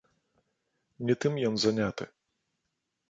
[1.09, 2.03] Не тым ён заняты.